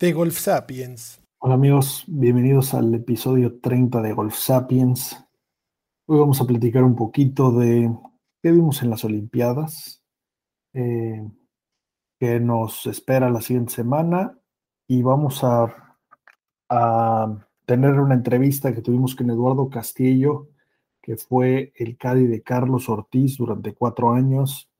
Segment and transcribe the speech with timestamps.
[0.00, 1.20] De Golf Sapiens.
[1.40, 5.22] Hola amigos, bienvenidos al episodio 30 de Golf Sapiens.
[6.06, 7.94] Hoy vamos a platicar un poquito de
[8.42, 10.02] qué vimos en las Olimpiadas,
[10.72, 11.22] eh,
[12.18, 14.38] qué nos espera la siguiente semana
[14.88, 15.98] y vamos a,
[17.66, 20.48] tener una entrevista que tuvimos con Eduardo Castillo,
[21.02, 24.70] que fue el Cádiz de Carlos Ortiz durante cuatro años.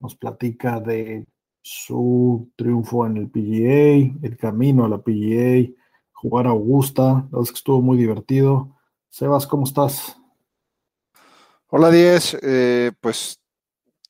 [0.00, 1.26] Nos platica de
[1.62, 5.72] su triunfo en el PGA, el camino a la PGA,
[6.12, 7.02] jugar a Augusta.
[7.02, 8.76] La verdad que estuvo muy divertido.
[9.08, 10.16] Sebas, ¿cómo estás?
[11.68, 12.36] Hola, Diez.
[12.42, 13.40] Eh, pues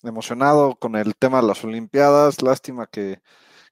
[0.02, 2.42] emocionado con el tema de las Olimpiadas.
[2.42, 3.20] Lástima que,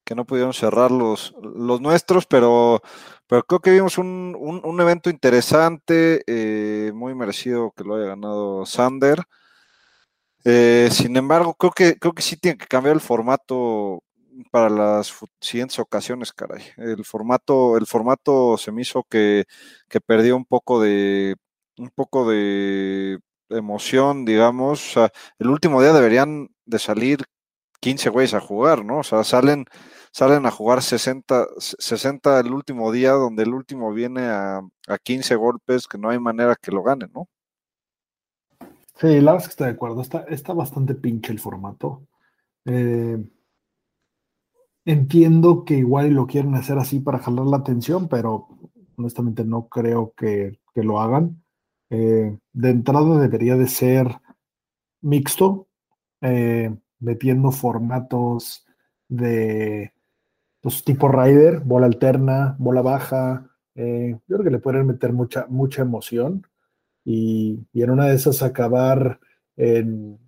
[0.04, 2.82] que no pudieron cerrar los, los nuestros, pero,
[3.26, 8.06] pero creo que vimos un, un, un evento interesante, eh, muy merecido que lo haya
[8.06, 9.22] ganado Sander.
[10.44, 14.02] Eh, sin embargo, creo que, creo que sí tiene que cambiar el formato
[14.50, 16.62] para las siguientes ocasiones, caray.
[16.76, 19.44] El formato, el formato se me hizo que,
[19.88, 21.34] que perdió un poco de
[21.76, 23.18] un poco de
[23.50, 24.90] emoción, digamos.
[24.90, 27.24] O sea, el último día deberían de salir
[27.80, 28.98] 15 güeyes a jugar, ¿no?
[29.00, 29.66] O sea, salen,
[30.12, 35.36] salen a jugar 60, 60 el último día, donde el último viene a, a 15
[35.36, 37.28] golpes, que no hay manera que lo gane, ¿no?
[39.00, 40.02] Sí, la verdad es que estoy de acuerdo.
[40.02, 42.06] Está, bastante pinche el formato.
[42.64, 43.18] Eh,
[44.84, 48.48] entiendo que igual lo quieren hacer así para jalar la atención, pero
[48.96, 51.42] honestamente no creo que, que lo hagan.
[51.90, 54.20] Eh, de entrada debería de ser
[55.02, 55.68] mixto,
[56.22, 58.66] eh, metiendo formatos
[59.08, 59.92] de
[60.60, 63.44] pues, tipo rider, bola alterna, bola baja.
[63.76, 66.44] Yo creo que le pueden meter mucha, mucha emoción
[67.10, 69.18] y, en una de esas acabar
[69.56, 70.18] en,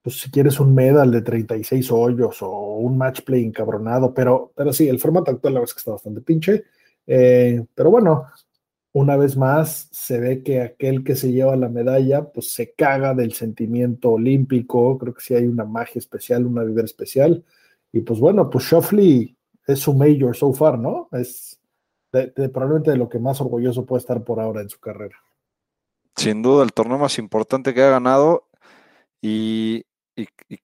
[0.00, 4.72] pues si quieres un medal de 36 hoyos o un match play encabronado, pero, pero
[4.72, 6.64] sí, el formato actual la verdad es que está bastante pinche.
[7.08, 8.26] Eh, pero bueno,
[8.92, 13.14] una vez más se ve que aquel que se lleva la medalla pues se caga
[13.14, 17.44] del sentimiento olímpico, creo que sí hay una magia especial, una vibra especial
[17.90, 21.08] y pues bueno, pues Shoffley es su major so far, ¿no?
[21.10, 21.58] Es
[22.12, 25.16] probablemente de lo que más orgulloso puede estar por ahora en su carrera.
[26.18, 28.48] Sin duda, el torneo más importante que ha ganado
[29.22, 29.84] y,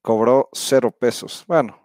[0.01, 1.45] cobró cero pesos.
[1.47, 1.79] Bueno,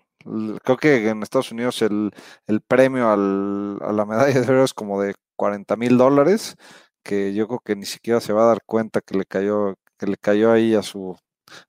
[0.65, 2.11] creo que en Estados Unidos el,
[2.49, 6.57] el premio al, a la medalla de oro es como de 40 mil dólares,
[7.05, 10.07] que yo creo que ni siquiera se va a dar cuenta que le cayó, que
[10.07, 11.17] le cayó ahí a su,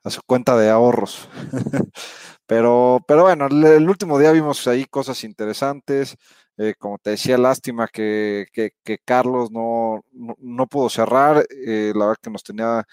[0.03, 1.29] a su cuenta de ahorros.
[2.47, 6.17] pero, pero bueno, el, último día vimos ahí cosas interesantes.
[6.57, 11.45] Eh, como te decía, lástima que, que, Carlos no, no, pudo cerrar.
[11.65, 12.85] Eh, la verdad que nos tenía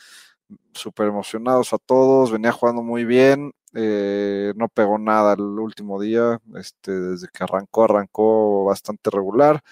[0.73, 2.33] súper emocionados a todos.
[2.33, 3.53] Venía jugando muy bien.
[3.75, 6.39] Eh, no pegó nada el último día.
[6.57, 9.63] Este, desde que arrancó, arrancó bastante regular.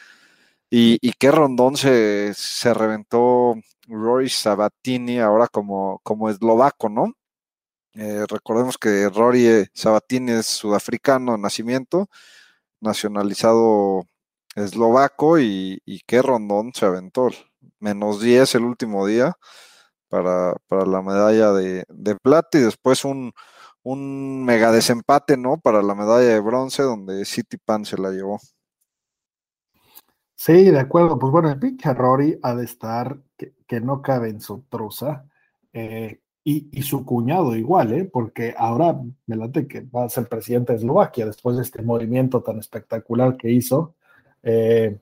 [0.71, 3.55] Y, y qué rondón se, se reventó
[3.89, 7.15] Rory Sabatini ahora como, como eslovaco, ¿no?
[7.95, 12.11] Recordemos que Rory Sabatini es sudafricano de nacimiento,
[12.81, 14.05] nacionalizado
[14.55, 17.31] eslovaco y, y, qué rondón se aventó.
[17.81, 19.35] Menos 10 el último día
[20.09, 23.33] para, para la medalla de, de, plata y después un,
[23.83, 25.59] un mega desempate, ¿no?
[25.59, 28.41] Para la medalla de bronce donde City Pan se la llevó.
[30.35, 31.19] Sí, de acuerdo.
[31.19, 35.25] Pues bueno, el pinche Rory ha de estar que, que no cabe en su truza.
[35.73, 38.05] Eh, y, y, su cuñado igual, ¿eh?
[38.05, 42.41] porque ahora me late que va a ser presidente de Eslovaquia después de este movimiento
[42.41, 43.97] tan espectacular que hizo.
[44.45, 44.97] Eh,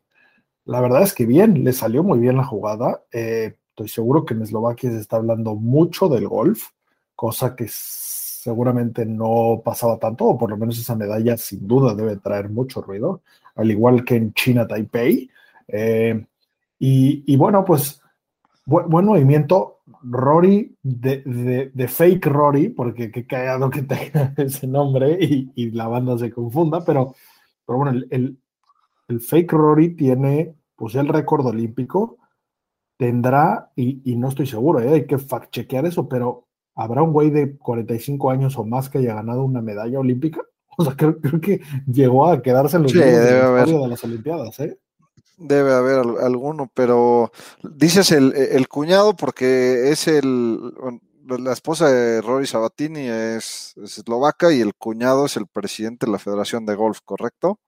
[0.65, 3.03] la verdad es que bien, le salió muy bien la jugada.
[3.13, 6.71] Eh, estoy seguro que en Eslovaquia se está hablando mucho del golf,
[7.15, 12.17] cosa que seguramente no pasaba tanto, o por lo menos esa medalla sin duda debe
[12.17, 13.21] traer mucho ruido,
[13.55, 15.29] al igual que en China Taipei.
[15.69, 16.25] Eh,
[16.79, 18.01] y, y, bueno, pues
[18.65, 19.74] bu buen movimiento.
[20.03, 25.71] Rory, de, de, de, fake Rory, porque qué cagado que tenga ese nombre y, y
[25.71, 27.15] la banda se confunda, pero,
[27.67, 28.39] pero bueno, el, el,
[29.09, 32.19] el, fake Rory tiene pues el récord olímpico,
[32.97, 34.89] tendrá, y, y no estoy seguro, ¿eh?
[34.89, 38.99] hay que fact chequear eso, pero ¿habrá un güey de 45 años o más que
[38.99, 40.41] haya ganado una medalla olímpica?
[40.77, 44.03] O sea, creo, que llegó a quedarse en los Sí, de la historia de las
[44.03, 44.77] Olimpiadas, ¿eh?
[45.37, 47.33] Debe haber al- alguno, pero
[47.63, 50.61] dices el, cuñado porque es el
[51.27, 56.13] la esposa de Rory Sabatini es, es eslovaca y el cuñado es el presidente de
[56.13, 57.61] la Federación de Golf, ¿correcto?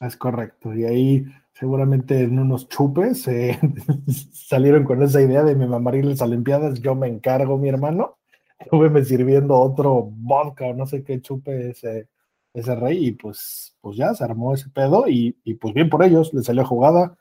[0.00, 0.74] Es correcto.
[0.74, 3.58] Y ahí seguramente en unos chupes eh,
[4.32, 8.18] salieron con esa idea de me mamaría las Olimpiadas, yo me encargo, mi hermano.
[8.58, 12.08] Estuve sirviendo otro vodka o no sé qué chupe ese,
[12.56, 16.02] ese rey y pues, pues ya se armó ese pedo y, y pues bien por
[16.02, 17.16] ellos, le salió jugada.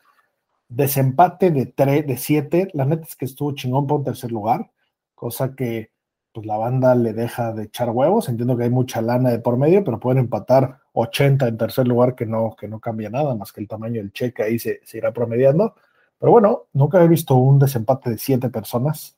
[0.69, 4.71] Desempate de, tres, de siete, la neta es que estuvo chingón por tercer lugar,
[5.13, 5.91] cosa que
[6.31, 9.57] pues la banda le deja de echar huevos, entiendo que hay mucha lana de por
[9.57, 13.51] medio, pero pueden empatar 80 en tercer lugar que no, que no cambia nada, más
[13.51, 15.75] que el tamaño del cheque ahí se, se irá promediando.
[16.19, 19.17] Pero bueno, nunca he visto un desempate de siete personas.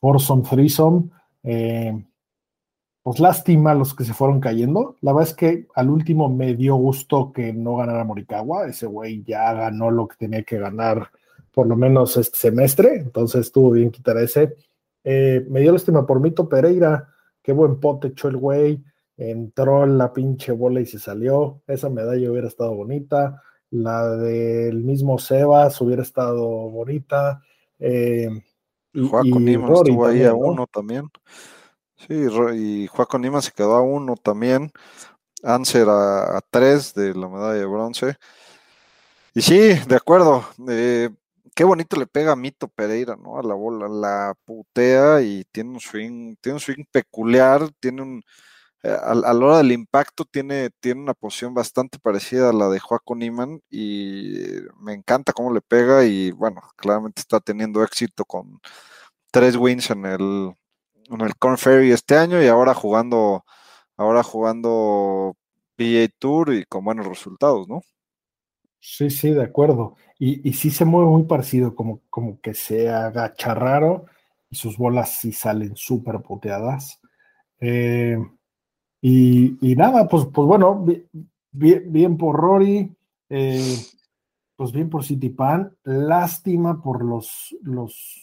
[0.00, 1.10] Foursome, threesome,
[1.44, 2.04] eh,
[3.02, 4.96] pues lástima los que se fueron cayendo.
[5.00, 8.66] La verdad es que al último me dio gusto que no ganara Morikawa.
[8.66, 11.10] Ese güey ya ganó lo que tenía que ganar
[11.52, 14.56] por lo menos este semestre, entonces estuvo bien quitar ese.
[15.04, 17.08] Eh, me dio lástima por Mito Pereira,
[17.42, 18.82] qué buen pote echó el güey,
[19.16, 21.60] entró en la pinche bola y se salió.
[21.66, 23.42] Esa medalla hubiera estado bonita.
[23.70, 27.42] La del mismo Sebas hubiera estado bonita.
[27.78, 28.28] Eh,
[28.94, 30.36] Joaco Rory estuvo ahí a ¿no?
[30.36, 31.08] uno también.
[32.08, 32.14] Sí,
[32.56, 34.72] y Joaco Niman se quedó a uno también.
[35.44, 38.16] Anser a, tres de la medalla de bronce.
[39.34, 40.44] Y sí, de acuerdo.
[40.68, 41.10] eh,
[41.54, 43.38] qué bonito le pega a Mito Pereira, ¿no?
[43.38, 48.22] A la bola, la putea y tiene un swing, tiene un swing peculiar, tiene un,
[48.82, 52.68] eh, a, a la hora del impacto tiene, tiene una posición bastante parecida a la
[52.70, 54.36] de Joaco Niman y
[54.80, 58.60] me encanta cómo le pega y bueno, claramente está teniendo éxito con
[59.32, 60.54] tres wins en el,
[61.14, 63.44] en el Corn Ferry este año y ahora jugando,
[63.96, 65.36] ahora jugando
[65.76, 67.82] PA Tour y con buenos resultados, ¿no?
[68.80, 69.96] Sí, sí, de acuerdo.
[70.18, 74.06] Y, y sí se mueve muy parecido, como, como que se agacha raro
[74.50, 77.00] y sus bolas sí salen súper puteadas.
[77.60, 78.18] Eh,
[79.02, 81.06] y, y nada, pues, pues bueno, bi-
[81.52, 82.94] bi- bien, por Rory,
[83.30, 83.76] eh,
[84.56, 85.76] pues bien por City Pan.
[85.84, 88.21] Lástima por los, los,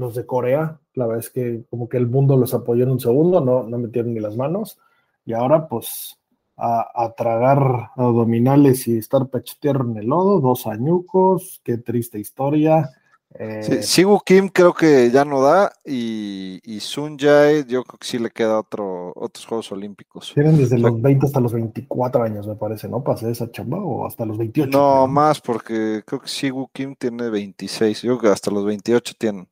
[0.00, 0.80] los de Corea.
[0.94, 3.78] La verdad es que como que el mundo los apoyó en un segundo, no, no
[3.78, 4.78] metieron ni las manos.
[5.24, 6.18] Y ahora pues
[6.56, 12.90] a, a tragar abdominales y estar pechoteando en el lodo, dos añucos, qué triste historia.
[13.38, 18.06] Eh, Sí, Kim creo que ya no da y, y Sun Jae yo creo que
[18.06, 20.32] sí le queda otro, otros Juegos Olímpicos.
[20.34, 23.04] Tienen desde los 20 hasta los 24 años, me parece, ¿no?
[23.04, 24.76] Pasé esa chamba o hasta los 28.
[24.76, 25.06] No, creo.
[25.06, 29.48] más porque creo que Sigu Kim tiene 26, yo creo que hasta los 28 tienen.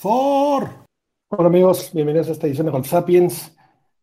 [0.00, 0.86] ¡For!
[1.28, 3.54] Hola amigos, bienvenidos a esta edición de Golf Sapiens.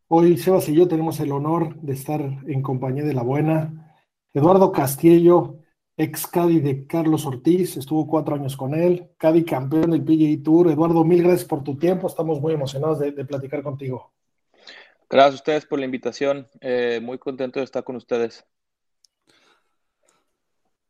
[0.06, 3.96] Hoy Sebas y yo tenemos el honor de estar en compañía de la buena.
[4.32, 5.58] Eduardo Castillo,
[5.96, 10.70] ex Caddy de Carlos Ortiz, estuvo cuatro años con él, Caddy campeón del PGA Tour.
[10.70, 14.12] Eduardo, mil gracias por tu tiempo, estamos muy emocionados de, de platicar contigo.
[15.10, 16.46] Gracias a ustedes por la invitación.
[16.60, 18.46] Eh, muy contento de estar con ustedes.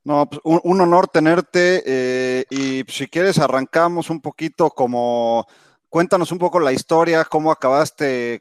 [0.09, 5.47] No, pues un, honor tenerte eh, y pues, si quieres arrancamos un poquito como,
[5.91, 8.41] cuéntanos un poco la historia, cómo acabaste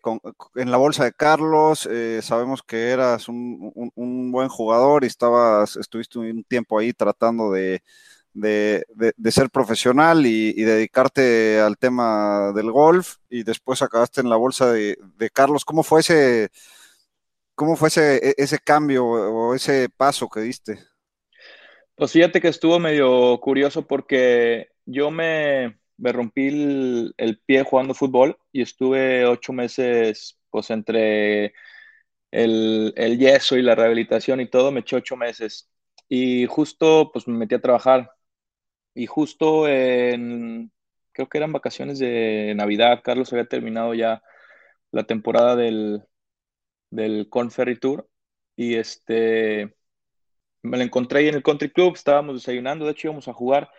[0.56, 5.76] en la bolsa de Carlos, eh, sabemos que eras un, un- buen jugador y estabas,
[5.76, 7.82] estuviste un tiempo ahí tratando de,
[8.34, 14.22] de- de- de ser profesional y, y dedicarte al tema del golf y después acabaste
[14.22, 16.50] en la bolsa de, de Carlos, ¿cómo fue ese,
[17.56, 20.80] cómo fue ese, e- ese cambio o ese paso que diste?
[21.98, 27.96] Pues fíjate que estuvo medio curioso porque yo me, me rompí el, el pie jugando
[27.96, 31.54] fútbol y estuve ocho meses, pues entre
[32.32, 35.70] el, el yeso y la rehabilitación y todo, me eché ocho meses.
[36.10, 38.12] Y justo, pues me metí a trabajar.
[38.96, 40.72] Y justo en,
[41.14, 44.24] creo que eran vacaciones de Navidad, Carlos había terminado ya
[44.92, 46.04] la temporada del,
[46.92, 48.10] del Corn Ferry Tour.
[48.58, 49.77] Y este,
[50.64, 53.70] me lo encontré ahí en el country club, estábamos desayunando, de hecho íbamos a jugar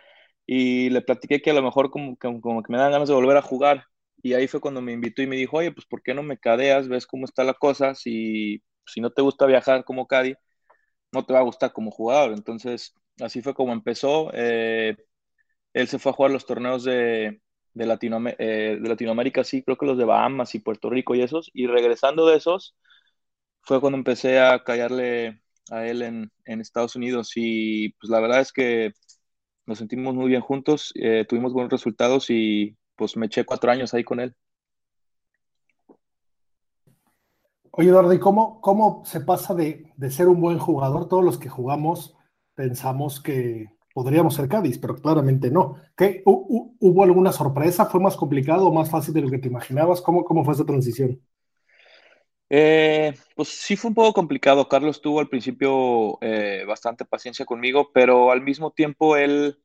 [0.45, 3.37] y le platiqué que a lo mejor como, como que me dan ganas de volver
[3.37, 3.85] a jugar
[4.21, 6.37] y ahí fue cuando me invitó y me dijo, oye, pues ¿por qué no me
[6.37, 6.87] cadeas?
[6.87, 7.95] ¿Ves cómo está la cosa?
[7.95, 10.35] Si, si no te gusta viajar como Caddy,
[11.11, 12.33] no te va a gustar como jugador.
[12.33, 14.31] Entonces, así fue como empezó.
[14.33, 14.95] Eh,
[15.73, 17.41] él se fue a jugar los torneos de,
[17.73, 21.49] de, eh, de Latinoamérica, sí, creo que los de Bahamas y Puerto Rico y esos.
[21.53, 22.75] Y regresando de esos,
[23.61, 28.41] fue cuando empecé a callarle a él en, en Estados Unidos y pues la verdad
[28.41, 28.93] es que
[29.65, 33.93] nos sentimos muy bien juntos, eh, tuvimos buenos resultados y pues me eché cuatro años
[33.93, 34.35] ahí con él.
[37.71, 41.07] Oye, Eduardo, ¿y cómo, cómo se pasa de, de ser un buen jugador?
[41.07, 42.15] Todos los que jugamos
[42.55, 45.75] pensamos que podríamos ser Cádiz, pero claramente no.
[45.95, 47.85] ¿Qué, ¿Hubo alguna sorpresa?
[47.85, 50.01] ¿Fue más complicado o más fácil de lo que te imaginabas?
[50.01, 51.21] ¿Cómo, cómo fue esa transición?
[52.49, 54.67] Eh, pues sí fue un poco complicado.
[54.67, 59.59] Carlos tuvo al principio eh, bastante paciencia conmigo, pero al mismo tiempo él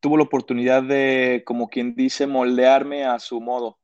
[0.00, 3.78] tuvo la oportunidad de, como quien dice, moldearme a su modo.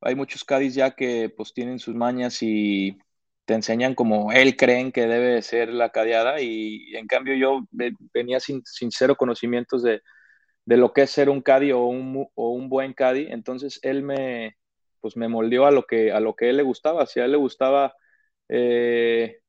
[0.00, 2.98] Hay muchos Cádiz ya que pues tienen sus mañas y
[3.46, 7.66] te enseñan como él creen que debe ser la cadeada y en cambio yo
[8.14, 10.02] venía sin, sin cero conocimientos de,
[10.66, 14.02] de, lo que es ser un Cadi o un, o un buen Cadi, entonces él
[14.02, 14.56] me,
[15.04, 17.04] pues me moldeó a lo que a lo que él le gustaba.
[17.04, 17.94] Si a él le gustaba
[18.48, 19.40] eh,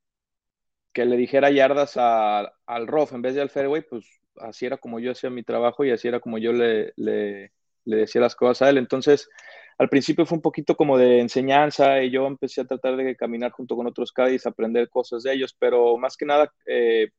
[0.91, 4.99] que le dijera yardas al rough en vez de al fairway, pues así era como
[4.99, 7.51] yo hacía mi trabajo y así era como yo le, le,
[7.85, 8.77] decía las cosas a él.
[8.77, 9.29] Entonces,
[9.77, 13.51] al principio fue un poquito como de enseñanza y yo empecé a tratar de caminar
[13.51, 17.11] junto con otros Cádiz, aprender cosas de ellos, pero más que nada eh,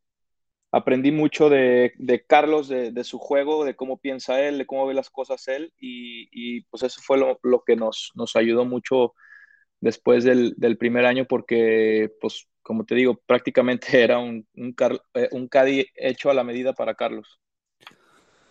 [0.77, 5.09] aprendí mucho de, Carlos, de, su juego, de cómo piensa él, de cómo ve las
[5.09, 9.15] cosas él, y, pues eso fue lo, que nos, nos, ayudó mucho
[9.81, 14.75] después del, primer año, porque pues como te digo, prácticamente era un, un,
[15.15, 17.41] eh, un Caddy hecho a la medida para Carlos.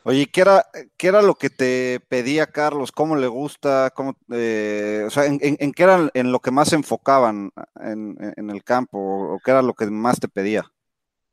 [0.03, 0.65] Oye, ¿qué era,
[0.97, 2.91] ¿qué era lo que te pedía Carlos?
[2.91, 3.91] ¿Cómo le gusta?
[4.31, 7.51] Eh, o sea, ¿en, en, qué era en lo que más se enfocaban
[7.81, 8.99] en, en el campo?
[8.99, 10.71] ¿O qué era lo que más te pedía?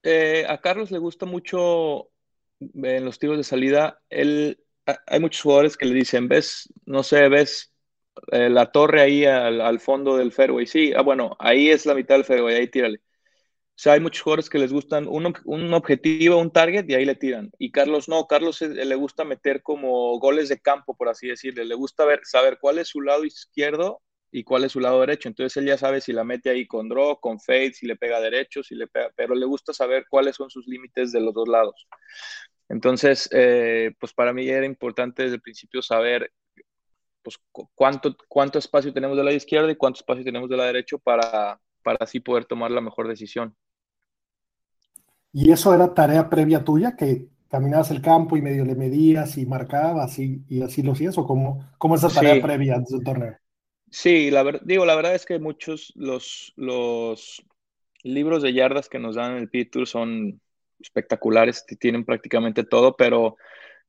[0.03, 2.11] Eh, a Carlos le gusta mucho
[2.61, 4.01] en los tiros de salida.
[4.11, 4.63] Él,
[5.07, 7.73] hay muchos jugadores que le dicen, ves, no sé, ves
[8.33, 10.67] eh, la torre ahí al, fondo del fairway.
[10.67, 12.99] Sí, ah, bueno, ahí es la mitad del fairway, ahí tírale.
[12.99, 17.05] O sea, hay muchos jugadores que les gustan un, un objetivo, un target y ahí
[17.05, 17.51] le tiran.
[17.59, 21.65] Y Carlos no, Carlos le gusta meter como goles de campo, por así decirle.
[21.65, 25.29] Le gusta ver, saber cuál es su lado izquierdo y cuál es su lado derecho.
[25.29, 28.19] Entonces él ya sabe si la mete ahí con draw, con fade, si le pega
[28.19, 31.47] derecho, si le pega, pero le gusta saber cuáles son sus límites de los dos
[31.47, 31.87] lados.
[32.71, 36.33] Entonces, eh, pues para mí era importante desde el principio saber
[37.23, 37.39] pues,
[37.75, 41.61] cuánto, cuánto espacio tenemos de la izquierda y cuánto espacio tenemos de la derecha para,
[41.85, 43.55] para así poder tomar la mejor decisión.
[45.31, 49.45] ¿Y eso era tarea previa tuya, que caminabas el campo y medio le medías y
[49.45, 51.19] marcabas y, y así lo hacías?
[51.19, 53.42] ¿O cómo, cómo esa tarea previa antes del torneo?
[53.93, 57.45] Sí, la digo, la verdad es que muchos los, los
[58.05, 60.41] libros de yardas que nos dan en el P son
[60.81, 63.37] espectaculares, tienen prácticamente todo, pero,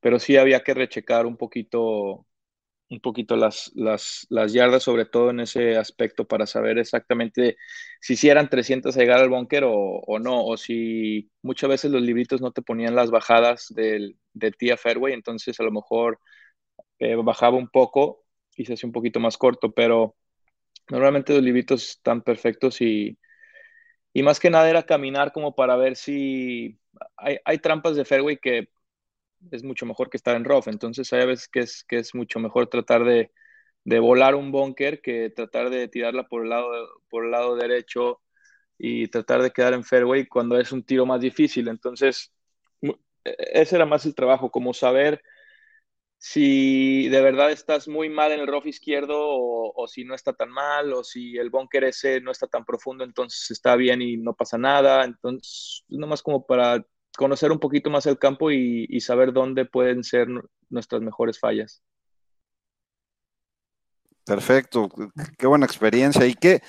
[0.01, 2.25] pero sí había que rechecar un poquito,
[2.89, 7.57] un poquito las, las, las yardas, sobre todo en ese aspecto, para saber exactamente
[8.01, 12.01] si sí eran 300 a llegar al bunker o, no, o si muchas veces los
[12.03, 16.19] libritos no te ponían las bajadas del, de tía fairway, entonces a lo mejor
[17.00, 18.23] eh, bajaba un poco
[18.57, 20.15] y se hace un poquito más corto, pero
[20.89, 23.17] normalmente los libritos están perfectos y,
[24.13, 26.79] y más que nada era caminar como para ver si
[27.17, 28.69] hay, hay, trampas de fairway que
[29.51, 32.39] es mucho mejor que estar en rough, entonces hay veces que es, que es mucho
[32.39, 33.31] mejor tratar de,
[33.83, 36.69] de volar un bunker que tratar de tirarla por el lado,
[37.10, 38.22] por el lado derecho
[38.77, 42.31] y tratar de quedar en fairway cuando es un tiro más difícil, entonces
[42.81, 45.24] e, ese era más el trabajo, como saber
[46.25, 50.50] si de verdad estás muy mal en el rough izquierdo o, si no está tan
[50.50, 54.34] mal o si el bunker ese no está tan profundo, entonces está bien y no
[54.34, 55.03] pasa nada.
[55.03, 56.82] Entonces, nomás como para
[57.18, 60.30] conocer un poquito más el campo y, saber dónde pueden ser
[60.70, 61.84] nuestras mejores fallas.
[64.25, 64.89] Perfecto,
[65.38, 66.25] qué buena experiencia.
[66.25, 66.62] Y qué,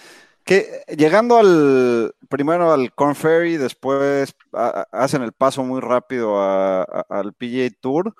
[0.88, 8.16] llegando al primero al Corn Ferry, después hacen el paso muy rápido al PGA Tour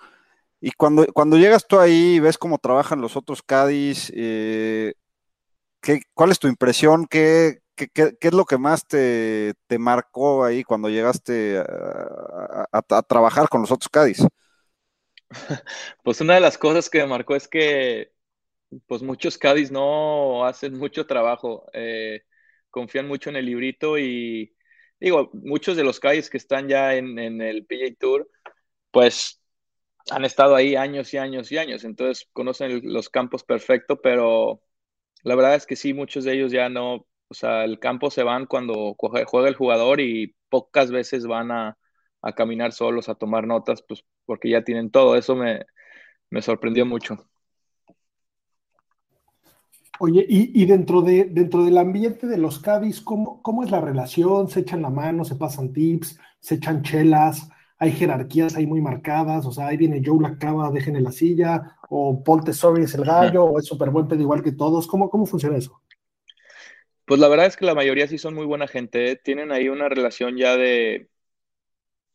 [0.66, 4.94] y cuando, cuando llegas tú ahí y ves cómo trabajan los otros Cádiz, eh,
[6.14, 7.06] ¿cuál es tu impresión?
[7.06, 13.90] ¿Qué, es lo que más te, marcó ahí cuando llegaste a, trabajar con los otros
[13.90, 14.26] Cádiz?
[16.02, 18.12] Pues una de las cosas que me marcó es que
[18.86, 22.22] pues muchos Cádiz no hacen mucho trabajo, eh,
[22.70, 24.56] confían mucho en el librito y
[24.98, 28.30] digo, muchos de los Cádiz que están ya en, en el PJ Tour,
[28.90, 29.43] pues
[30.10, 34.62] han estado ahí años y años y años, entonces conocen los campos perfecto, pero
[35.22, 38.22] la verdad es que sí, muchos de ellos ya no, o sea, el campo se
[38.22, 41.78] van cuando juega el jugador y pocas veces van a,
[42.36, 45.62] caminar solos, a tomar notas, pues porque ya tienen todo, eso me,
[46.40, 47.18] sorprendió mucho.
[50.00, 54.48] Oye, y, dentro, de, dentro del ambiente de los Cádiz, ¿cómo, ¿cómo es la relación?
[54.48, 57.48] ¿Se echan la mano, se pasan tips, se echan chelas?
[57.78, 62.22] Hay jerarquías ahí muy marcadas, o sea, ahí viene Joe Lacaba, déjenle la silla, o
[62.22, 65.26] Paul Tesori es el gallo, o es súper buen pedo igual que todos, ¿cómo, cómo
[65.26, 65.80] funciona eso?
[67.04, 69.16] Pues la verdad es que la mayoría sí son muy buena gente, ¿eh?
[69.16, 71.10] tienen ahí una relación ya de,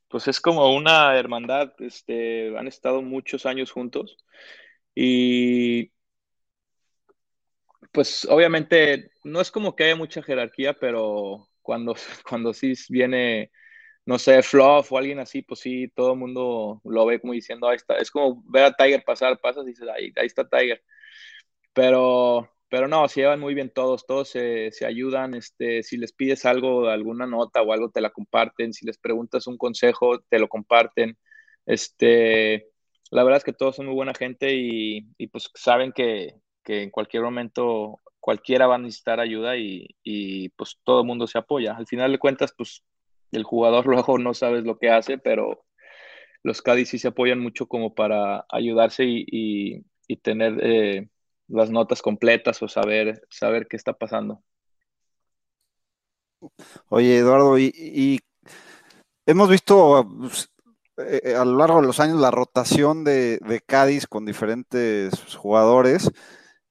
[0.08, 4.18] pues es como una hermandad, este, han estado muchos años juntos
[4.96, 5.92] y
[7.92, 11.96] pues obviamente no es como que haya mucha jerarquía, pero cuando,
[12.28, 13.52] cuando sí viene,
[14.10, 17.70] no sé, Fluff o alguien así, pues sí, todo el mundo lo ve como diciendo,
[17.70, 20.84] ahí está, es como ver a Tiger pasar, pasas y dices, ahí, ahí está Tiger.
[21.74, 26.12] Pero, pero no, se llevan muy bien todos, todos se, se, ayudan, este, si les
[26.14, 30.40] pides algo, alguna nota o algo, te la comparten, si les preguntas un consejo, te
[30.40, 31.18] lo comparten.
[31.68, 32.68] Este,
[33.12, 36.84] la verdad es que todos son muy buena gente y, y pues saben que, que,
[36.84, 41.38] en cualquier momento cualquiera va a necesitar ayuda y, y, pues todo el mundo se
[41.38, 41.76] apoya.
[41.78, 42.84] Al final de cuentas, pues
[43.32, 45.66] el jugador luego no sabes lo que hace, pero
[46.44, 50.60] los Cádiz sí se apoyan mucho como para ayudarse y, y, tener...
[50.64, 51.10] Eh,
[51.50, 54.42] las notas completas o saber, saber qué está pasando.
[56.88, 58.20] Oye, Eduardo, y,
[59.26, 60.50] hemos visto pues,
[60.98, 66.10] eh, a lo largo de los años la rotación de, de Cádiz con diferentes jugadores.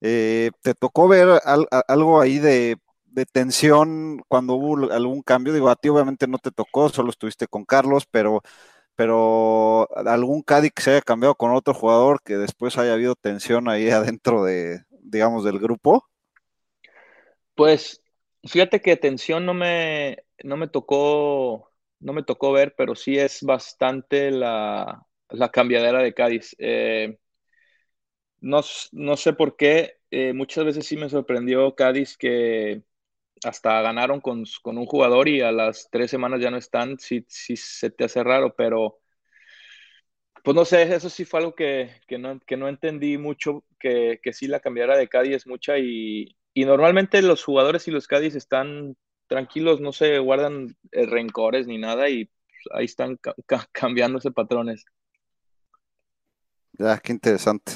[0.00, 2.78] Eh, ¿Te tocó ver al, algo ahí de,
[3.26, 5.52] tensión cuando hubo algún cambio?
[5.52, 8.42] Digo, a ti obviamente no te tocó, solo estuviste con Carlos, pero
[8.98, 13.68] pero algún Cádiz que se haya cambiado con otro jugador que después haya habido tensión
[13.68, 16.04] ahí adentro de, digamos, del grupo?
[17.54, 18.02] Pues
[18.42, 21.70] fíjate que tensión no me, no me tocó,
[22.00, 26.56] no me tocó ver, pero sí es bastante la, la cambiadera de Cádiz.
[26.58, 27.18] Eh,
[28.40, 32.82] no, no, sé por qué, eh, muchas veces sí me sorprendió Cádiz que
[33.45, 37.25] hasta ganaron con, con, un jugador y a las tres semanas ya no están, sí
[37.28, 38.99] se te hace raro, pero
[40.49, 44.18] pues no sé, eso sí fue algo que, que, no, que no, entendí mucho, que,
[44.23, 48.07] que, sí la cambiara de Cádiz es mucha y, y, normalmente los jugadores y los
[48.07, 53.69] Cádiz están tranquilos, no se guardan eh, rencores ni nada y pues, ahí están ca
[53.73, 54.84] cambiándose patrones.
[56.78, 57.73] Ya, qué interesante.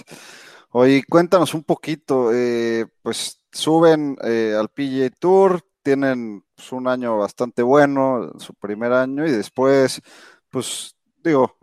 [0.74, 7.18] Oye, cuéntanos un poquito, eh, pues suben eh, al PGA Tour, tienen pues, un año
[7.18, 10.00] bastante bueno, su primer año, y después,
[10.50, 11.56] pues digo,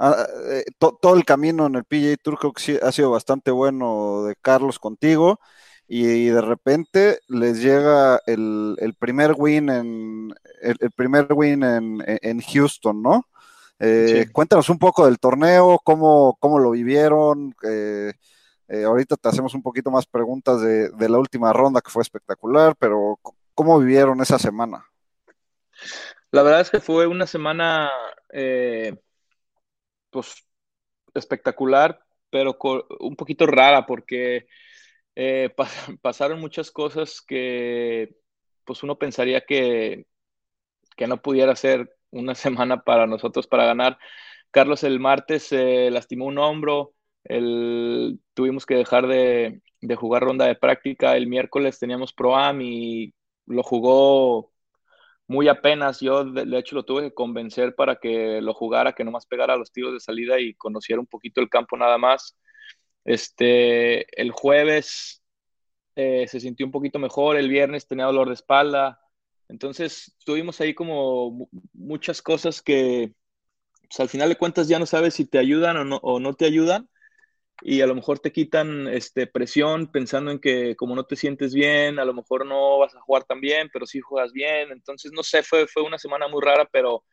[0.52, 3.50] eh, to, todo el camino en el PGA Tour creo que sí ha sido bastante
[3.50, 5.39] bueno de Carlos contigo,
[5.88, 11.63] y, y de repente les llega el, el primer win en el, el primer win
[11.63, 13.26] en, en, Houston, ¿no?
[13.80, 14.32] Eh, sí.
[14.32, 17.56] Cuéntanos un poco del torneo, cómo, cómo lo vivieron.
[17.63, 18.13] Eh,
[18.69, 22.75] eh, ahorita te hacemos un poquito más preguntas de, la última ronda que fue espectacular,
[22.77, 23.19] pero
[23.55, 24.86] ¿cómo vivieron esa semana?
[26.29, 27.89] La verdad es que fue una semana
[28.32, 28.95] eh,
[30.12, 30.45] pues
[31.15, 32.58] espectacular, pero
[32.99, 34.47] un poquito rara porque
[35.15, 38.15] eh, pas pasaron muchas cosas que
[38.65, 40.05] pues uno pensaría que,
[40.95, 43.97] que no pudiera ser una semana para nosotros para ganar.
[44.51, 50.45] Carlos el martes se lastimó un hombro, el, tuvimos que dejar de, de, jugar ronda
[50.45, 51.15] de práctica.
[51.15, 53.13] El miércoles teníamos Pro-Am y
[53.45, 54.51] lo jugó
[55.27, 55.99] muy apenas.
[56.01, 59.71] Yo, de, hecho, lo tuve que convencer para que lo jugara, que nomás pegara los
[59.71, 62.38] tiros de salida y conociera un poquito el campo nada más.
[63.05, 65.23] Este, el jueves
[65.95, 68.99] eh, se sintió un poquito mejor, el viernes tenía dolor de espalda.
[69.49, 73.13] Entonces, tuvimos ahí como muchas cosas que
[73.89, 76.34] pues, al final de cuentas ya no sabes si te ayudan o no, o no
[76.34, 76.89] te ayudan
[77.62, 81.54] y a lo mejor te quitan este, presión pensando en que como no te sientes
[81.54, 84.72] bien, a lo mejor no vas a jugar tan bien, pero sí juegas bien.
[84.72, 87.04] Entonces, no sé, fue, fue una semana muy rara, pero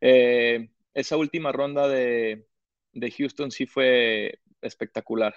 [0.00, 2.46] eh, esa última ronda de,
[2.92, 5.34] de, Houston sí fue espectacular.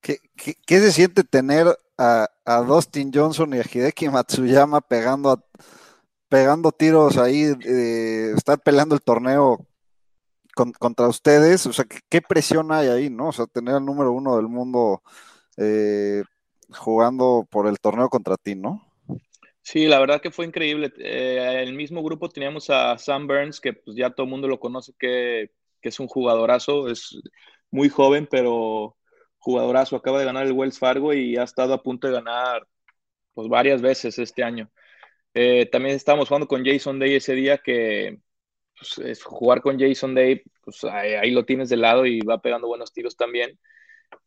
[0.00, 1.66] ¿Qué, qué, qué se siente tener
[1.98, 5.46] a, a, Dustin Johnson y a Hideki Matsuyama pegando,
[6.28, 9.66] pegando tiros ahí, eh, estar peleando el torneo
[10.54, 13.28] con, contra ustedes, o sea, ¿qué, ¿qué, presión hay ahí, no?
[13.28, 15.02] O sea, tener al número uno del mundo
[15.56, 16.22] eh,
[16.70, 18.82] jugando por el torneo contra ti, ¿no?
[19.62, 20.92] Sí, la verdad que fue increíble.
[20.98, 24.60] Eh, el mismo grupo teníamos a Sam Burns, que pues ya todo el mundo lo
[24.60, 27.18] conoce, que, que, es un jugadorazo, es
[27.70, 28.96] muy joven, pero
[29.38, 29.96] jugadorazo.
[29.96, 32.66] Acaba de ganar el Wells Fargo y ha estado a punto de ganar
[33.34, 34.70] pues varias veces este año.
[35.34, 38.20] Eh, también estábamos jugando con Jason Day ese día que
[38.84, 42.68] pues, es jugar con Jason Day, pues ahí, lo tienes de lado y va pegando
[42.68, 43.58] buenos tiros también.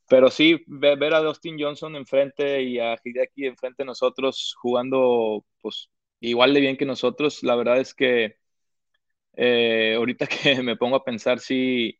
[0.09, 5.89] Pero sí, ver, a Dustin Johnson enfrente y a Hideki enfrente de nosotros jugando pues
[6.19, 8.37] igual de bien que nosotros, la verdad es que
[9.35, 11.99] eh, ahorita que me pongo a pensar, sí,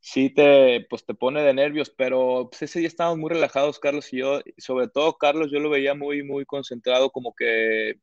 [0.00, 4.12] sí te, pues te pone de nervios, pero pues, ese día estábamos muy relajados, Carlos
[4.12, 7.94] y yo, sobre todo Carlos, yo lo veía muy, muy concentrado, como que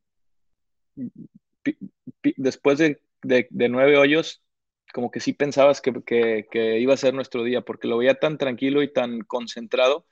[2.38, 4.44] después de, nueve hoyos,
[4.94, 5.94] como que sí pensabas que,
[6.50, 10.06] que, iba a ser nuestro día, porque lo veía tan tranquilo y tan concentrado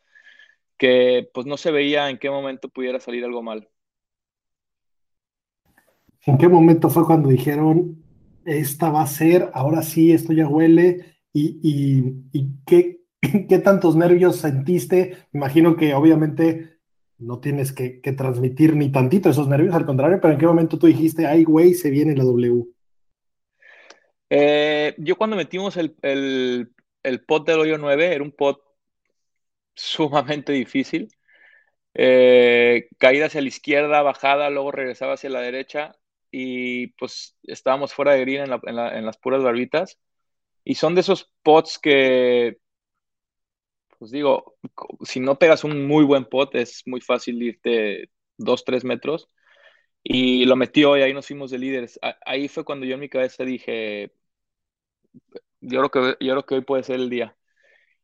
[0.78, 3.68] que pues no se veía en qué momento pudiera salir algo mal.
[6.26, 8.04] ¿En qué momento fue cuando dijeron,
[8.46, 11.18] esta va a ser, ahora sí, esto ya huele?
[11.34, 12.14] ¿Y,
[12.66, 13.02] qué,
[13.50, 15.18] qué, tantos nervios sentiste?
[15.34, 16.80] Imagino que obviamente
[17.18, 20.88] no tienes que, transmitir ni tantito esos nervios, al contrario, pero ¿en qué momento tú
[20.88, 22.68] dijiste, ay, güey, se viene la W?
[24.30, 28.62] Eh, yo cuando metimos el, el, pot del hoyo 9, era un pot
[29.76, 31.10] sumamente difícil.
[31.94, 35.96] Eh, caída hacia la izquierda, bajada, luego regresaba hacia la derecha
[36.32, 40.00] y pues estábamos fuera de green en, las puras barbitas.
[40.64, 42.58] Y son de esos pots que,
[43.98, 44.58] pues digo,
[45.04, 49.30] si no pegas un muy buen pot, es muy fácil irte dos, tres metros.
[50.10, 52.00] Y lo metió y ahí nos fuimos de líderes.
[52.26, 54.14] Ahí fue cuando yo en mi cabeza dije,
[55.60, 57.36] yo creo que, yo creo que hoy puede ser el día.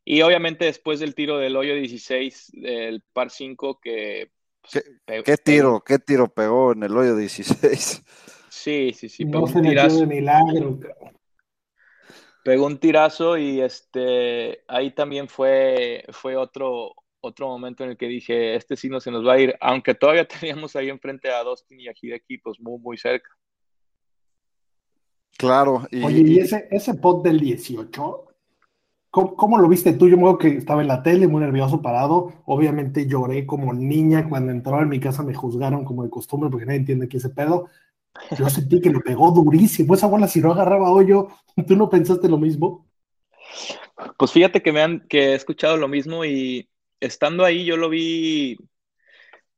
[0.03, 4.31] Y obviamente después del tiro del hoyo 16, del par 5, que...
[4.61, 5.81] Pues, ¿Qué, tiro?
[5.81, 8.03] ¿Qué tiro pegó en el hoyo 16?
[8.49, 9.25] Sí, sí, sí.
[9.25, 9.99] Pegó un tirazo.
[10.01, 10.79] De milagro.
[12.43, 18.07] Pegó un tirazo y este, ahí también fue, fue otro, otro momento en el que
[18.07, 21.43] dije, este sí no se nos va a ir, aunque todavía teníamos ahí enfrente a
[21.43, 23.29] Dustin y a Hideki, pues muy, muy cerca.
[25.37, 25.87] Claro.
[26.03, 28.27] Oye, ¿y ese, ese pot del 18?
[29.09, 30.09] ¿Cómo, lo viste tú?
[30.09, 32.33] Yo me acuerdo que estaba en la tele, muy nervioso, parado.
[32.45, 34.27] Obviamente lloré como niña.
[34.27, 37.29] Cuando entró en mi casa me juzgaron como de costumbre porque nadie entiende qué ese
[37.29, 37.67] pedo.
[38.37, 39.93] Yo sentí que lo pegó durísimo.
[39.93, 41.27] Esa bola si no agarraba hoyo,
[41.67, 42.87] ¿tú no pensaste lo mismo?
[44.17, 46.67] Pues fíjate que me han que he escuchado lo mismo y
[47.05, 48.57] estando ahí yo lo vi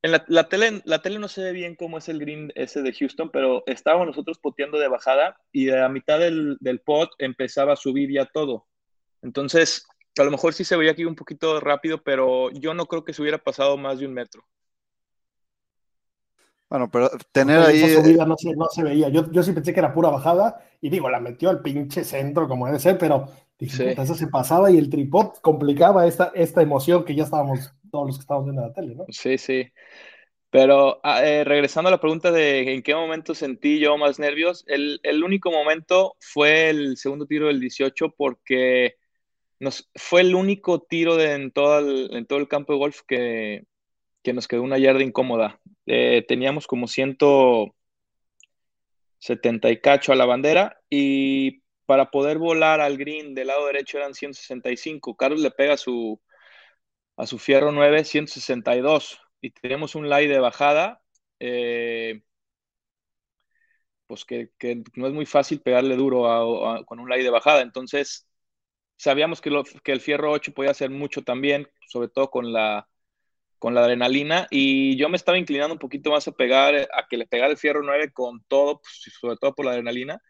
[0.02, 2.94] en la, tele, la tele no se ve bien cómo es el green ese de
[2.94, 7.76] Houston, pero estábamos nosotros poteando de bajada y a mitad del, del pot empezaba a
[7.76, 8.68] subir ya todo.
[9.24, 13.04] Entonces, a lo mejor sí se veía aquí un poquito rápido, pero yo no creo
[13.04, 14.46] que se hubiera pasado más de un metro.
[16.70, 17.84] Bueno, pero tener ahí.
[17.84, 18.36] Esa subida no
[18.70, 19.10] se, veía.
[19.10, 22.48] Yo, yo, sí pensé que era pura bajada y digo, la metió al pinche centro
[22.48, 23.28] como debe ser, pero
[23.60, 28.08] dije, eso se pasaba y el tripod complicaba esta, esta emoción que ya estábamos todos
[28.08, 29.06] los que estábamos viendo la tele, ¿no?
[29.10, 29.68] Sí, sí.
[30.50, 34.64] Pero ah, eh, regresando a la pregunta de en qué momento sentí yo más nervios,
[34.68, 38.96] el, el único momento fue el segundo tiro del 18 porque
[39.60, 43.66] nos, fue el único tiro en, todo el, en todo el campo de golf que,
[44.34, 45.60] nos quedó una yarda incómoda.
[45.86, 53.36] Eh, teníamos como 170 y cacho a la bandera y para poder volar al green
[53.36, 55.16] del lado derecho eran 165.
[55.16, 56.22] Carlos le pega su,
[57.18, 61.02] a su fierro 9 162 y tenemos un lie de bajada.
[61.40, 62.22] Eh,
[64.08, 64.52] pues que,
[64.96, 67.62] no es muy fácil pegarle duro con un lie de bajada.
[67.62, 68.28] Entonces,
[68.98, 69.52] Sabíamos que,
[69.84, 72.88] que el fierro 8 podía hacer mucho también, sobre todo con la,
[73.60, 77.18] con la adrenalina, y yo me estaba inclinando un poquito más a pegar, a que
[77.18, 80.22] le pegara el fierro 9 con todo, pues, sobre todo por la adrenalina.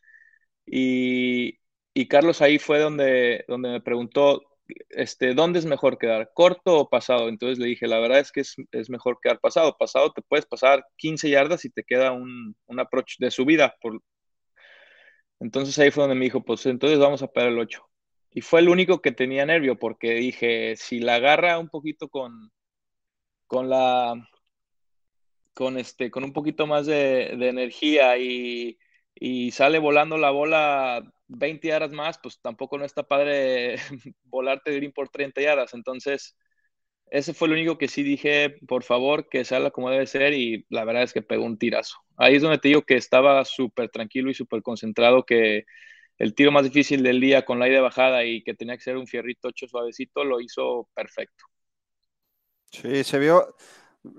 [0.65, 1.59] Y,
[1.93, 4.41] y, Carlos ahí fue donde, donde me preguntó,
[4.89, 6.31] este, ¿dónde es mejor quedar?
[6.33, 7.29] ¿Corto o pasado?
[7.29, 9.77] Entonces le dije, la verdad es que es, es mejor quedar pasado.
[9.77, 13.75] Pasado te puedes pasar 15 yardas y te queda un, un approach de subida.
[13.81, 14.01] Por...
[15.39, 17.87] Entonces ahí fue donde me dijo, pues entonces vamos a pegar el 8.
[18.31, 22.51] Y fue el único que tenía nervio porque dije, si la agarra un poquito con,
[23.47, 24.15] con la
[25.53, 28.77] con este con un poquito más de, energía y,
[29.51, 33.75] sale volando la bola 20 yardas más, pues tampoco no está padre
[34.25, 35.73] volarte de green por 30 yardas.
[35.73, 36.37] Entonces,
[37.11, 40.65] ese fue el único que sí dije, por favor, que salga como debe ser y
[40.69, 41.97] la verdad es que pegó un tirazo.
[42.17, 45.65] Ahí es donde te digo que estaba súper tranquilo y súper concentrado, que
[46.17, 48.97] el tiro más difícil del día con la ida bajada y que tenía que ser
[48.97, 51.45] un fierrito ocho suavecito, lo hizo perfecto.
[52.71, 53.55] Sí, se vio.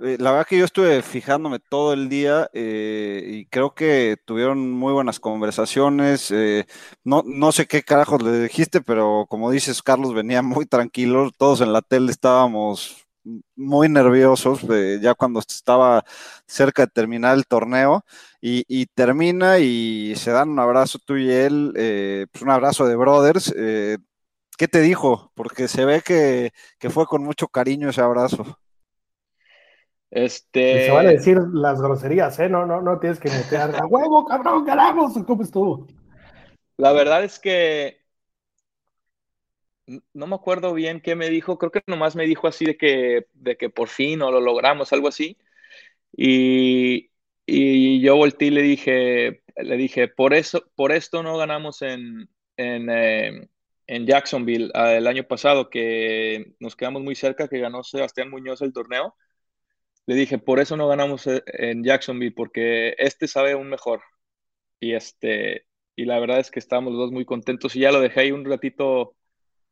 [0.03, 4.70] Eh, la verdad que yo estuve fijándome todo el día eh, y creo que tuvieron
[4.70, 6.31] muy buenas conversaciones.
[6.31, 6.66] Eh,
[7.05, 11.31] no, no sé qué carajos le dijiste, pero como dices, Carlos venía muy tranquilo.
[11.37, 13.07] Todos en la tele estábamos
[13.57, 14.61] muy nerviosos
[15.03, 16.05] ya cuando estaba
[16.46, 18.05] cerca de terminar el torneo
[18.40, 21.72] y, termina y se dan un abrazo tú y él,
[22.31, 23.53] pues un abrazo de brothers.
[24.57, 25.33] ¿Qué te dijo?
[25.35, 26.53] Porque se ve que,
[26.90, 28.59] fue con mucho cariño ese abrazo.
[30.11, 30.87] Este...
[30.87, 32.49] Se van a decir las groserías, ¿eh?
[32.49, 35.87] No, no, no tienes que meter a huevo, cabrón, carajo, ¿cómo estuvo?
[36.77, 38.07] La verdad es que
[40.14, 43.27] no me acuerdo bien qué me dijo, creo que nomás me dijo así de que,
[43.35, 45.38] de que por fin o lo logramos, algo así.
[46.12, 47.11] Y,
[47.47, 52.29] y yo volteé y le dije, le dije, por eso, por esto no ganamos en,
[52.57, 53.49] en, eh,
[53.87, 58.62] en Jacksonville ah, el año pasado, que nos quedamos muy cerca, que ganó Sebastián Muñoz
[58.62, 59.14] el torneo.
[60.07, 64.03] Le dije, por eso no ganamos eh, en Jacksonville, porque este sabe aún mejor.
[64.81, 65.66] Y este,
[65.97, 68.33] y la verdad es que estábamos los dos muy contentos y ya lo dejé ahí
[68.33, 69.16] un ratito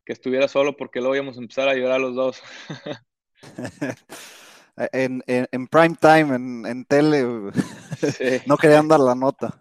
[0.05, 2.42] que estuviera solo porque luego íbamos a empezar a llorar los dos.
[4.92, 7.23] en, en, prime time, en, en tele,
[8.47, 9.59] no querían dar la nota.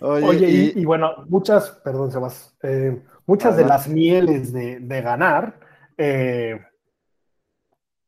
[0.00, 5.60] Oye, y, bueno, muchas, perdón, Sebas, eh, muchas de las mieles de, de ganar,
[5.96, 6.60] eh,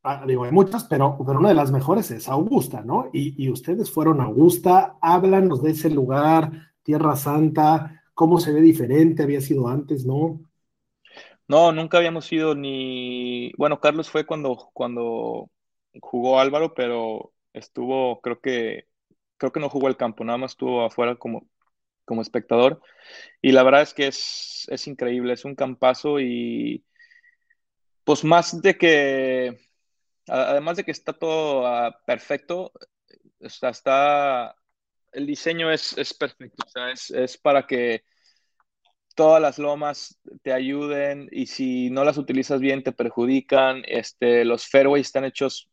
[0.07, 3.11] ah, digo, hay muchas, pero, pero una de las mejores es Augusta, ¿no?
[3.13, 8.61] Y, y ustedes fueron a Augusta, háblanos de ese lugar, Tierra Santa, cómo se ve
[8.61, 10.41] diferente, había sido antes, ¿no?
[11.49, 15.51] No, nunca habíamos ido ni, bueno, Carlos fue cuando, cuando
[16.01, 18.87] jugó Álvaro, pero estuvo, creo que,
[19.37, 21.49] creo que no jugó el campo, nada más estuvo afuera como,
[22.05, 22.81] como espectador.
[23.43, 26.85] Y la verdad es que es, es increíble, es un campazo y
[28.05, 29.59] pues más de que,
[30.29, 32.73] además de que está todo ah, perfecto,
[33.41, 34.57] está,
[35.13, 38.03] el diseño es, es perfecto, o sea, es, es para que
[39.17, 43.83] todas las lomas te ayuden y si no las utilizas bien te perjudican.
[43.87, 45.71] Este, los fairways están hechos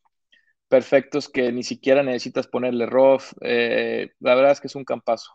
[0.70, 3.34] perfectos que ni siquiera necesitas ponerle rough.
[3.42, 5.32] Eh, la verdad es que es un campazo.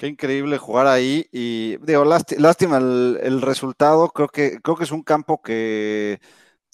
[0.00, 4.08] Qué increíble jugar ahí y digo, lástima el, resultado.
[4.08, 6.18] Creo que, creo que es un campo que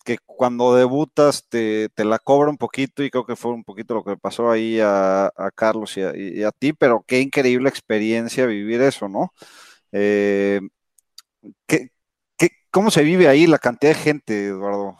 [0.04, 4.04] que cuando debutas te, la cobra un poquito y creo que fue un poquito lo
[4.04, 9.32] que pasó ahí a, Carlos y a, ti, pero qué increíble experiencia vivir eso, ¿no?
[9.92, 10.60] Eh,
[12.70, 14.98] cómo se vive ahí la cantidad de gente, Eduardo?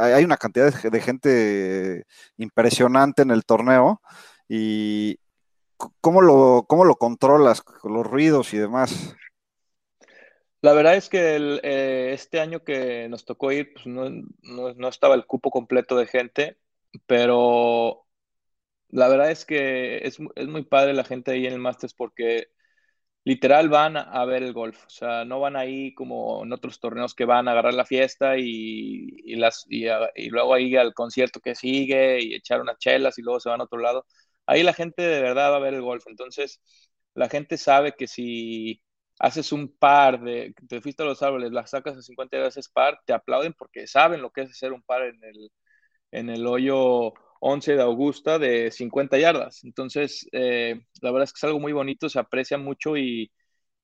[0.00, 2.04] hay una cantidad de, gente
[2.36, 4.02] impresionante en el torneo
[4.48, 5.18] y
[6.00, 9.14] ¿cómo lo, cómo lo controlas, los ruidos y demás?
[10.66, 15.26] La verdad es que eh, este año que nos tocó ir, pues no, estaba el
[15.26, 16.58] cupo completo de gente,
[17.06, 18.06] pero
[18.88, 22.48] la verdad es que es, muy padre la gente ahí en el Masters porque
[23.24, 27.14] literal van a, ver el golf, o sea, no van ahí como en otros torneos
[27.14, 32.20] que van a agarrar la fiesta y, las, y luego ahí al concierto que sigue
[32.22, 34.06] y echar unas chelas y luego se van a otro lado.
[34.46, 36.60] Ahí la gente de verdad va a ver el golf, entonces
[37.14, 38.82] la gente sabe que si
[39.18, 43.00] haces un par de, te fuiste a los árboles, las sacas a 50 veces par,
[43.06, 45.50] te aplauden porque saben lo que es hacer un par en el,
[46.12, 49.64] en el hoyo 11 de Augusta de 50 yardas.
[49.64, 53.32] Entonces, eh, la verdad es que es algo muy bonito, se aprecia mucho y,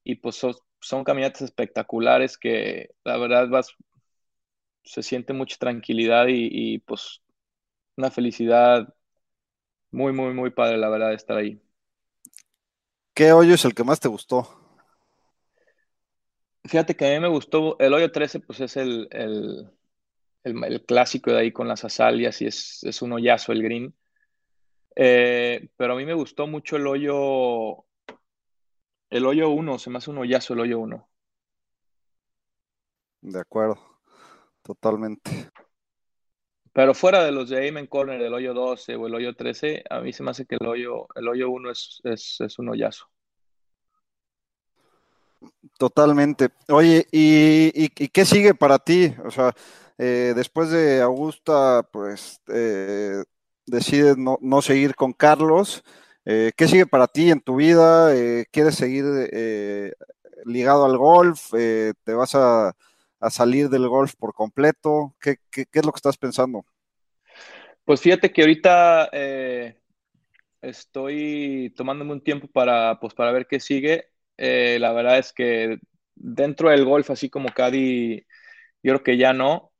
[0.05, 3.69] y pues son, caminatas espectaculares que la verdad vas,
[4.85, 7.23] se siente mucha tranquilidad y, y pues
[7.97, 8.95] una felicidad
[9.93, 11.63] muy, muy, muy padre, la verdad, estar ahí.
[13.15, 14.49] ¿Qué hoyo es el que más te gustó?
[16.65, 19.09] Fíjate que a mí me gustó, el hoyo 13 pues es el,
[20.87, 23.95] clásico de ahí con las azalias y es, es un hoyazo el green.
[24.97, 27.85] Eh, pero a mí me gustó mucho el hoyo,
[29.11, 31.09] el hoyo 1, se me hace un hoyazo el hoyo 1.
[33.23, 33.79] De acuerdo,
[34.63, 35.42] totalmente.
[36.73, 40.01] Pero fuera de los de Amen Corner, el hoyo 12 o el hoyo 13, a
[40.01, 43.07] mí se me hace que el hoyo, el hoyo 1 es, es, un hoyazo.
[45.79, 46.49] Totalmente.
[46.69, 49.15] Oye, ¿y, qué sigue para ti?
[49.25, 49.53] O sea,
[49.99, 53.23] eh, después de Augusta, pues eh,
[53.67, 55.85] decides no, seguir con Carlos.
[56.25, 58.15] Eh, ¿Qué sigue para ti en tu vida?
[58.51, 59.05] ¿Quieres seguir
[60.47, 61.51] ligado al golf?
[61.51, 62.75] ¿Te vas a,
[63.31, 65.15] salir del golf por completo?
[65.21, 66.65] ¿Qué, es lo que estás pensando?
[67.85, 69.11] Pues fíjate que ahorita
[70.61, 75.79] estoy tomándome un tiempo para, pues, para ver qué sigue eh, la verdad es que
[76.15, 78.19] dentro del golf, así como Caddy,
[78.83, 79.73] yo creo que ya no.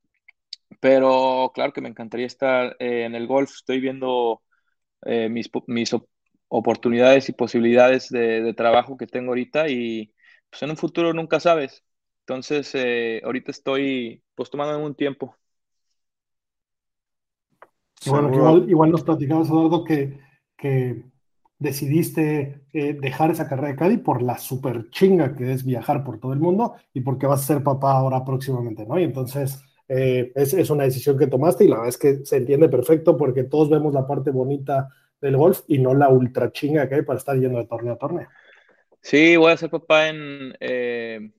[0.81, 3.53] Pero claro que me encantaría estar eh, en el golf.
[3.55, 4.43] Estoy viendo
[5.07, 5.51] eh, mis,
[6.49, 10.15] oportunidades y posibilidades de, trabajo que tengo ahorita y
[10.51, 11.85] pues en un futuro nunca sabes.
[12.27, 12.75] Entonces,
[13.25, 15.37] ahorita estoy pues tomando un tiempo.
[18.07, 20.19] Bueno, igual, igual nos platicamos, Eduardo, que,
[20.57, 21.05] que
[21.63, 26.19] decidiste eh, dejar esa carrera de Caddy por la super chinga que es viajar por
[26.19, 28.99] todo el mundo y porque vas a ser papá ahora próximamente, ¿no?
[28.99, 32.69] Y entonces eh, es, una decisión que tomaste y la verdad es que se entiende
[32.69, 34.89] perfecto porque todos vemos la parte bonita
[35.21, 37.99] del golf y no la ultra chinga que hay para estar yendo de torneo a
[37.99, 38.29] torneo.
[39.01, 41.31] Sí, voy a ser papá en, eh,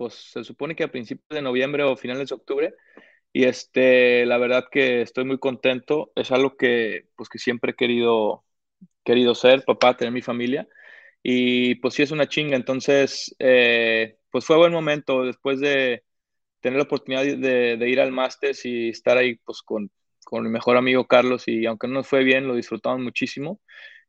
[0.00, 2.74] pues se supone que a principios de noviembre o finales de octubre.
[3.34, 6.10] Y este, la verdad que estoy muy contento.
[6.16, 8.42] Es algo que, pues, que siempre he querido,
[9.04, 10.66] querido ser, papá, tener mi familia.
[11.22, 12.56] Y pues sí es una chinga.
[12.56, 16.02] Entonces, eh, pues fue buen momento después de
[16.60, 19.90] tener la oportunidad de, ir al Masters y estar ahí pues con,
[20.24, 21.46] con mi mejor amigo Carlos.
[21.48, 23.60] Y aunque no nos fue bien, lo disfrutamos muchísimo.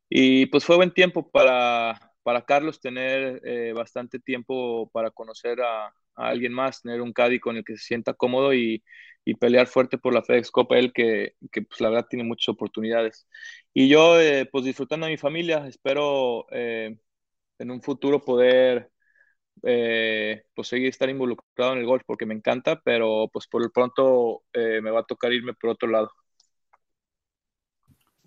[0.09, 5.87] Y pues fue buen tiempo para, para Carlos tener eh, bastante tiempo para conocer a,
[5.87, 8.83] a, alguien más, tener un caddy con el que se sienta cómodo y,
[9.25, 12.49] y pelear fuerte por la FedEx Copa, él que, que pues, la verdad tiene muchas
[12.49, 13.27] oportunidades.
[13.73, 16.97] Y yo, eh, pues disfrutando de mi familia, espero eh,
[17.59, 18.91] en un futuro poder
[19.63, 23.71] eh, pues seguir estar involucrado en el golf porque me encanta, pero pues por el
[23.71, 26.11] pronto eh, me va a tocar irme por otro lado.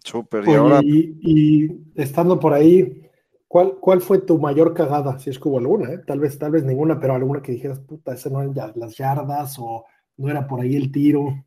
[0.05, 0.81] Súper, y ahora...
[0.83, 3.11] Y, y, estando por ahí,
[3.49, 5.19] ¿cuál, ¿cuál fue tu mayor cagada?
[5.19, 5.99] Si es que hubo alguna, ¿eh?
[6.07, 9.57] tal vez, tal vez ninguna, pero alguna que dijeras, puta, esa no eran las yardas
[9.59, 9.85] o
[10.17, 11.45] no era por ahí el tiro.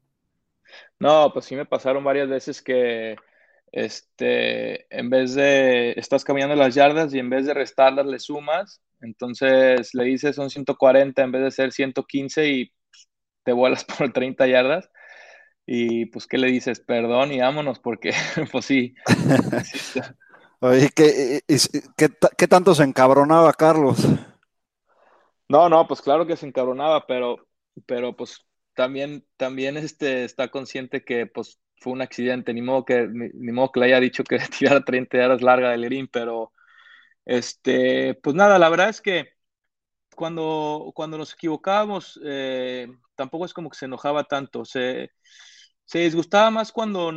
[0.99, 3.15] No, pues sí me pasaron varias veces que
[3.71, 8.81] este, en vez de, estás caminando las yardas y en vez de restarlas le sumas,
[9.01, 12.71] entonces le dices son 140 en vez de ser 115 y
[13.43, 14.89] te vuelas por 30 yardas.
[15.69, 16.79] Y pues, ¿qué le dices?
[16.79, 18.11] Perdón y vámonos, porque
[18.51, 18.95] pues sí.
[20.59, 21.41] Oye, ¿qué,
[21.95, 23.99] qué, ¿qué tanto se encabronaba Carlos?
[25.49, 27.47] No, no, pues claro que se encabronaba, pero,
[27.85, 33.07] pero pues también, también este, está consciente que pues, fue un accidente, ni modo que,
[33.07, 36.51] ni, modo que le haya dicho que tirara 30 yardas larga del green, pero
[37.25, 39.29] este, pues nada, la verdad es que
[40.15, 45.11] cuando, cuando nos equivocábamos, eh, tampoco es como que se enojaba tanto, se,
[45.85, 47.11] se disgustaba más cuando,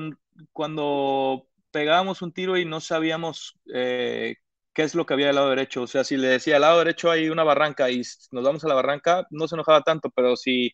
[0.52, 4.36] cuando pegábamos un tiro y no sabíamos eh,
[4.72, 6.78] qué es lo que había del lado derecho, o sea, si le decía al lado
[6.78, 8.02] derecho hay una barranca y
[8.32, 10.72] nos vamos a la barranca, no se enojaba tanto, pero si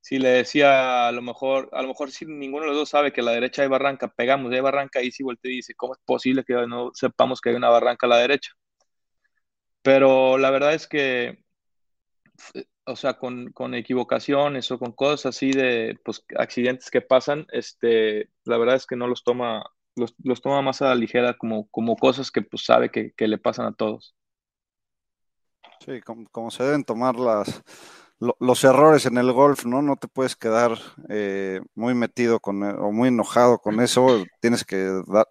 [0.00, 3.12] si le decía a lo mejor, a lo mejor si ninguno de los dos sabe
[3.12, 5.94] que a la derecha hay barranca, pegamos, hay barranca, y si voltea y dice, ¿cómo
[5.94, 8.52] es posible que no sepamos que hay una barranca a la derecha?
[9.82, 11.44] Pero la verdad es que,
[12.84, 18.30] o sea, con, con equivocaciones o con cosas así de, pues, accidentes que pasan, este,
[18.44, 19.64] la verdad es que no los toma,
[19.96, 23.28] los, los toma más a la ligera como, como cosas que, pues, sabe que, que
[23.28, 24.14] le pasan a todos.
[25.84, 27.62] Sí, como, como se deben tomar las,
[28.38, 29.80] los errores en el golf, ¿no?
[29.82, 34.22] No te puedes quedar eh, muy metido con o muy enojado con eso.
[34.40, 35.26] Tienes que dar,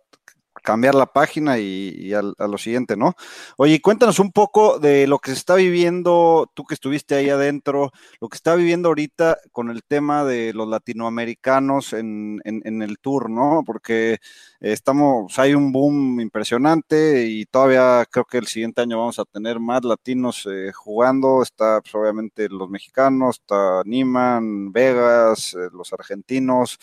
[0.64, 3.14] cambiar la página y, y a, lo siguiente, ¿no?
[3.58, 7.92] Oye, cuéntanos un poco de lo que se está viviendo, tú que estuviste ahí adentro,
[8.20, 13.00] lo que está viviendo ahorita con el tema de los latinoamericanos en, en, en el
[13.00, 13.64] tour, ¿no?
[13.66, 14.20] Porque
[14.60, 19.60] estamos, hay un boom impresionante y todavía creo que el siguiente año vamos a tener
[19.60, 26.78] más latinos eh, jugando, está pues, obviamente los mexicanos, está Niman, Vegas, eh, los argentinos.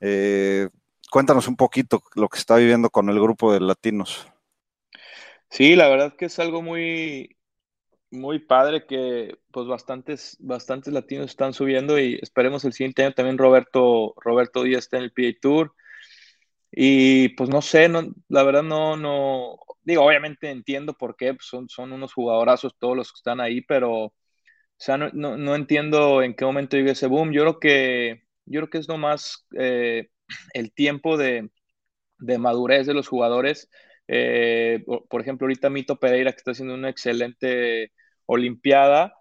[0.00, 0.68] Eh,
[1.12, 4.26] cuéntanos un poquito lo que está viviendo con el grupo de latinos.
[5.50, 7.36] Sí, la verdad que es algo muy,
[8.10, 13.36] muy padre que pues bastantes, bastantes latinos están subiendo y esperemos el siguiente año también
[13.36, 15.74] Roberto, Roberto Díaz esté en el PA Tour.
[16.70, 21.46] Y pues no sé, no, la verdad no, no, digo, obviamente entiendo por qué, pues
[21.46, 24.14] son, son unos jugadorazos todos los que están ahí, pero, o
[24.78, 27.32] sea, no, no, no entiendo en qué momento llega ese boom.
[27.32, 30.08] Yo creo que, yo creo que es nomás eh,
[30.54, 31.50] el tiempo de,
[32.18, 33.70] de, madurez de los jugadores.
[34.08, 37.92] Eh, por, ejemplo, ahorita Mito Pereira, que está haciendo una excelente
[38.26, 39.14] Olimpiada,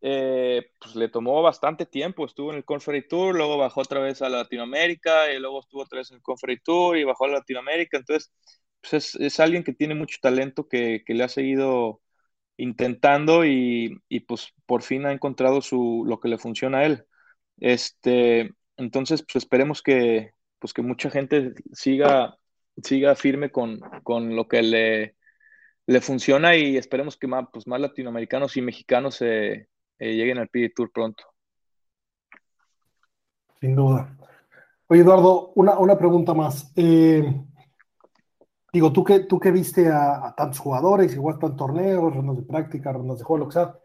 [0.00, 2.26] eh, pues le tomó bastante tiempo.
[2.26, 5.98] Estuvo en el Conferry Tour, luego bajó otra vez a Latinoamérica, y luego estuvo otra
[5.98, 7.98] vez en el Conferry Tour y bajó a Latinoamérica.
[7.98, 8.32] Entonces,
[8.80, 12.00] pues es, es, alguien que tiene mucho talento, que, que le ha seguido
[12.58, 17.04] intentando y, y, pues por fin ha encontrado su, lo que le funciona a él.
[17.58, 22.36] Este, entonces, pues esperemos que, pues que mucha gente siga,
[22.82, 25.16] siga firme con, con lo que le,
[25.86, 29.68] le, funciona y esperemos que más, pues más latinoamericanos y mexicanos eh,
[29.98, 31.24] lleguen al PGA Tour pronto.
[33.60, 34.16] Sin duda.
[34.86, 36.72] Oye, Eduardo, una, una pregunta más.
[36.74, 37.22] Eh,
[38.72, 42.92] digo, tú que, tú que viste a, tantos jugadores, igual están torneos, rondas de práctica,
[42.92, 43.78] rondas de juego, lo que sea,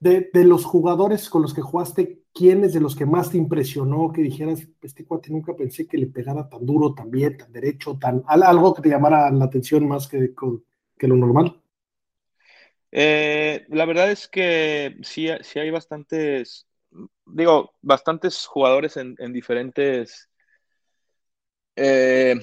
[0.00, 3.38] de, de, los jugadores con los que jugaste, ¿quién es de los que más te
[3.38, 4.12] impresionó?
[4.12, 7.98] Que dijeras, este cuate nunca pensé que le pegara tan duro, tan bien, tan derecho,
[7.98, 10.34] tan algo que te llamara la atención más que,
[10.96, 11.60] que lo normal.
[12.90, 16.66] Eh, la verdad es que sí, sí hay bastantes,
[17.26, 20.30] digo, bastantes jugadores en, en diferentes,
[21.76, 22.40] eh,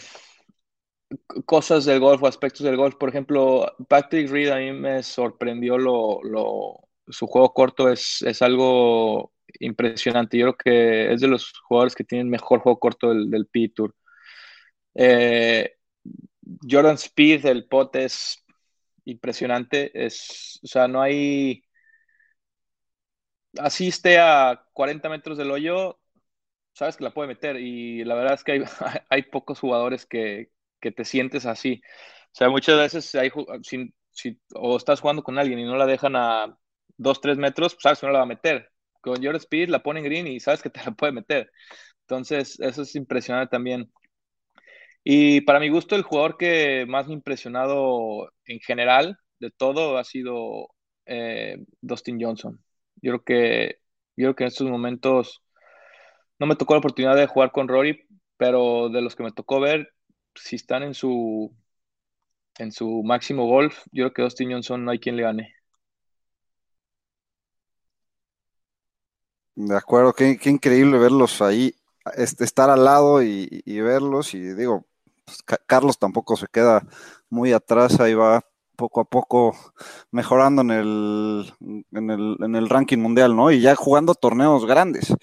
[1.46, 2.96] cosas del golf o aspectos del golf.
[2.96, 9.34] Por ejemplo, Patrick Reed a mí me sorprendió lo su juego corto es, es, algo
[9.60, 10.38] impresionante.
[10.38, 13.70] Yo creo que es de los jugadores que tienen mejor juego corto del, del P
[13.70, 13.96] Tour.
[14.96, 15.76] Eh,
[16.70, 18.44] Jordan Speed, el pot es
[19.06, 19.92] impresionante.
[20.06, 21.64] Es, o sea, no hay.
[23.58, 26.00] Asiste a 40 metros del hoyo,
[26.74, 27.58] sabes que la puede meter.
[27.58, 28.64] Y la verdad es que hay,
[29.10, 30.52] hay pocos jugadores que,
[30.82, 31.82] que, te sientes así.
[32.34, 33.32] O sea, muchas veces hay,
[34.56, 36.58] o estás jugando con alguien y no la dejan a
[36.98, 38.72] 2, 3 metros, pues sabes que no la va a meter.
[39.02, 41.52] Con Jordan Speed la ponen green y sabes que te la puede meter.
[42.02, 43.92] Entonces, eso es impresionante también.
[45.04, 49.98] Y para mi gusto, el jugador que más me ha impresionado en general de todo
[49.98, 50.70] ha sido
[51.06, 52.64] eh, Dustin Johnson.
[53.02, 53.76] Yo creo que,
[54.18, 55.44] yo creo que en estos momentos
[56.40, 58.02] no me tocó la oportunidad de jugar con Rory,
[58.38, 59.94] pero de los que me tocó ver,
[60.36, 61.56] si están en su
[62.60, 65.55] en su máximo golf, yo creo que Dustin Johnson no hay quien le gane.
[69.56, 71.76] De acuerdo, qué, qué increíble verlos ahí,
[72.16, 74.34] este, estar al lado y, y verlos.
[74.34, 74.86] Y digo,
[75.26, 76.86] pues, Carlos tampoco se queda
[77.30, 78.44] muy atrás, ahí va
[78.76, 79.56] poco a poco
[80.12, 81.54] mejorando en el,
[81.92, 83.52] en el, en el ranking mundial, ¿no?
[83.52, 85.14] Y ya jugando torneos grandes.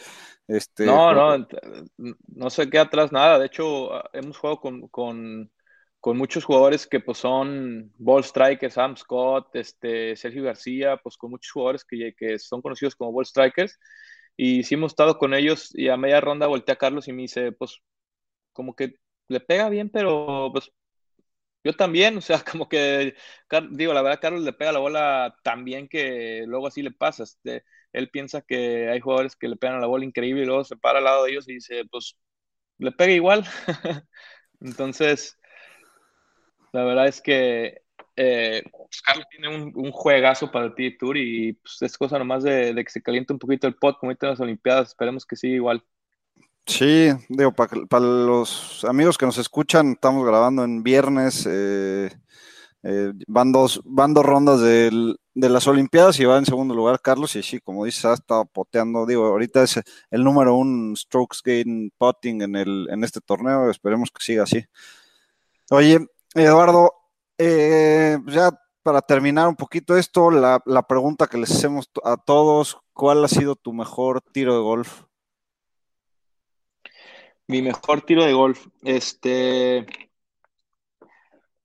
[0.48, 1.46] Este, no, no,
[2.34, 3.38] no se queda atrás nada.
[3.38, 5.50] De hecho, hemos jugado con, con,
[6.00, 11.30] con, muchos jugadores que pues son ball strikers, Sam Scott, este, Sergio García, pues con
[11.30, 13.78] muchos jugadores que, que son conocidos como ball strikers.
[14.36, 17.22] Y sí hemos estado con ellos y a media ronda volteé a Carlos y me
[17.22, 17.78] dice, pues
[18.52, 18.94] como que
[19.28, 20.72] le pega bien, pero pues
[21.64, 23.14] yo también, o sea, como que,
[23.70, 27.24] digo, la verdad, Carlos le pega la bola tan bien que luego así le pasa.
[27.24, 30.76] Este, él piensa que hay jugadores que le pegan la bola increíble y luego se
[30.76, 32.16] para al lado de ellos y dice, pues,
[32.78, 33.44] le pega igual.
[34.60, 35.38] Entonces,
[36.72, 37.82] la verdad es que
[38.16, 38.62] eh,
[39.04, 42.84] Carlos tiene un, juegazo para el t Tour y pues, es cosa nomás de, de,
[42.84, 44.88] que se caliente un poquito el pot como ahorita en las Olimpiadas.
[44.88, 45.84] Esperemos que siga igual.
[46.66, 52.10] Sí, digo, para, los amigos que nos escuchan, estamos grabando en viernes, eh,
[52.84, 57.58] eh, van, dos, rondas de las Olimpiadas y va en segundo lugar Carlos, y sí,
[57.60, 62.54] como dices, ha estado poteando, digo, ahorita es el número un strokes gain potting en,
[62.54, 64.64] el, en este torneo, esperemos que siga así.
[65.70, 65.98] Oye,
[66.34, 67.01] Eduardo,
[67.44, 68.50] eh, ya
[68.82, 73.28] para terminar un poquito esto, la, la pregunta que les hacemos a todos, ¿cuál ha
[73.28, 75.02] sido tu mejor tiro de golf?
[77.46, 78.66] Mi mejor tiro de golf.
[78.82, 79.86] Este.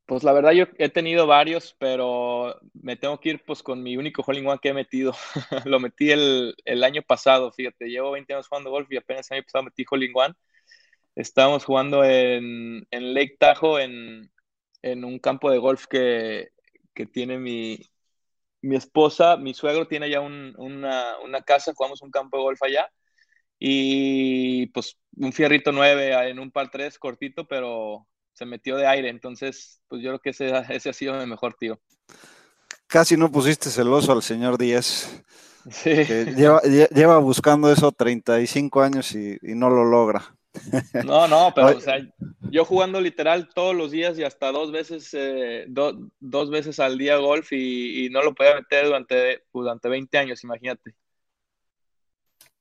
[0.06, 3.98] Pues la verdad, yo he tenido varios, pero me tengo que ir pues con mi
[3.98, 5.14] único hole in one que he metido.
[5.66, 9.38] Lo metí el, el, año pasado, fíjate, llevo 20 años jugando golf y apenas el
[9.38, 10.34] año pasado metí hole in one.
[11.16, 14.32] Estábamos jugando en, en Lake Tahoe, en,
[14.82, 16.50] en, un campo de golf que,
[16.94, 17.80] que tiene mi,
[18.62, 19.38] mi, esposa.
[19.38, 22.90] Mi suegro tiene ya un, una, una casa, jugamos un campo de golf allá
[23.60, 29.10] y pues un fierrito 9 en un par 3 cortito, pero se metió de aire,
[29.10, 31.80] entonces pues yo creo que ese, ese ha sido mi mejor tío.
[32.86, 35.24] Casi no pusiste celoso al señor Díaz.
[35.70, 35.90] Sí.
[36.06, 40.37] Que lleva, lleva, buscando eso 35 años y, y, no lo logra.
[41.06, 41.98] No, no, pero o sea,
[42.50, 46.98] yo jugando literal todos los días y hasta dos veces, eh, do, dos veces al
[46.98, 50.96] día golf y, y no lo podía meter durante, durante 20 años, imagínate.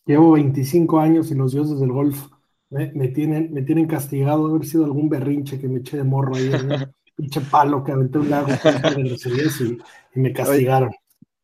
[0.05, 2.29] Llevo 25 años y los dioses del golf
[2.71, 6.05] me, me, tienen, me tienen castigado de haber sido algún berrinche que me eché de
[6.05, 9.79] morro ahí, un pinche palo que aventé un lago y,
[10.15, 10.91] y me castigaron.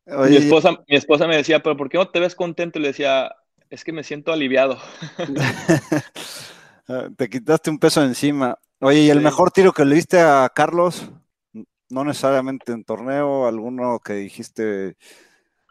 [0.07, 2.79] Oye, oye, mi, esposa, mi esposa me decía, pero ¿por qué no te ves contento?
[2.79, 3.35] Y le decía,
[3.71, 4.79] es que me siento aliviado.
[7.17, 8.59] te quitaste un peso encima.
[8.81, 9.25] Oye, ¿y el sí.
[9.25, 11.11] mejor tiro que le diste a Carlos?
[11.89, 14.97] No necesariamente en torneo, alguno que dijiste,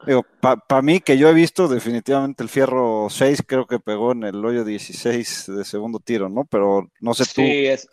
[0.06, 4.14] Digo, para pa mí, que yo he visto, definitivamente el fierro 6 creo que pegó
[4.14, 6.46] en el hoyo 16 de segundo tiro, ¿no?
[6.46, 7.42] Pero no sé tú.
[7.42, 7.88] Sí, es,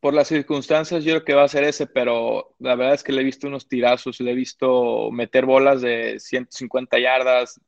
[0.00, 3.12] por las circunstancias yo creo que va a ser ese, pero la verdad es que
[3.12, 7.60] le he visto unos tirazos, le he visto meter bolas de 150 yardas,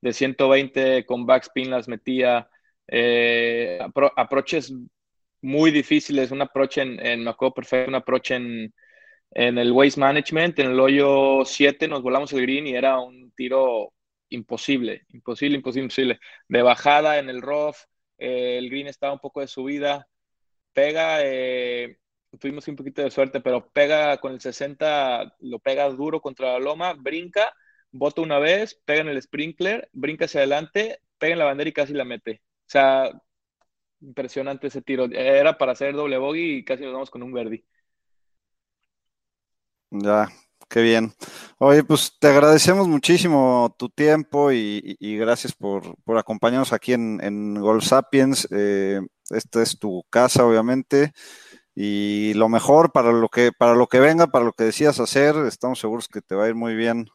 [0.00, 2.48] de 120 con backspin las metía,
[2.88, 4.72] eh, apro aproches
[5.42, 8.72] muy difíciles, un approach en, en, me acuerdo perfecto, un approach en
[9.32, 13.32] en el waste management, en el hoyo 7 nos volamos el green y era un
[13.32, 13.92] tiro
[14.30, 16.20] imposible, imposible, imposible, imposible.
[16.48, 17.76] De bajada en el rough,
[18.18, 20.08] eh, el green estaba un poco de subida,
[20.72, 21.98] pega, eh,
[22.40, 26.58] tuvimos un poquito de suerte, pero pega con el 60, lo pega duro contra la
[26.60, 27.52] loma, brinca,
[27.90, 31.72] bota una vez, pega en el sprinkler, brinca hacia adelante, pega en la bandera y
[31.72, 32.42] casi la mete.
[32.68, 33.10] O sea,
[34.00, 35.06] Impresionante ese tiro.
[35.06, 37.64] Era para hacer doble bogey y casi nos vamos con un verdi.
[39.90, 40.28] Ya,
[40.68, 41.12] qué bien.
[41.58, 47.20] Oye, pues te agradecemos muchísimo tu tiempo y, y gracias por, por, acompañarnos aquí en,
[47.22, 48.46] en Golf Sapiens.
[48.52, 49.00] Eh,
[49.30, 51.12] esta es tu casa, obviamente.
[51.74, 55.34] Y lo mejor para lo que, para lo que venga, para lo que decías hacer,
[55.46, 57.08] estamos seguros que te va a ir muy bien.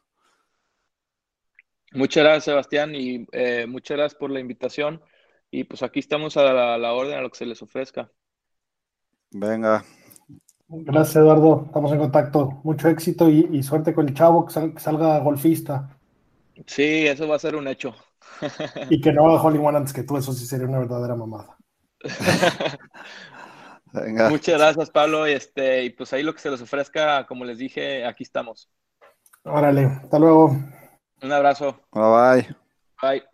[1.92, 5.00] Muchas gracias, Sebastián, y eh, muchas gracias por la invitación.
[5.54, 8.10] Y pues aquí estamos a la, a la, orden, a lo que se les ofrezca.
[9.30, 9.84] Venga.
[10.66, 11.62] Gracias, Eduardo.
[11.66, 12.60] Estamos en contacto.
[12.64, 15.96] Mucho éxito y, y suerte con el chavo, que, sal, que, salga golfista.
[16.66, 17.94] Sí, eso va a ser un hecho.
[18.90, 21.56] y que no haga Holly One antes que tú, eso sí sería una verdadera mamada.
[23.92, 24.30] Venga.
[24.30, 25.28] Muchas gracias, Pablo.
[25.28, 28.68] Y, este, y pues ahí lo que se les ofrezca, como les dije, aquí estamos.
[29.44, 30.56] Órale, hasta luego.
[31.22, 31.78] Un abrazo.
[31.92, 32.56] Bye bye.
[33.00, 33.33] Bye.